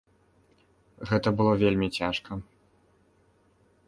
[1.11, 2.31] Гэта было вельмі цяжка.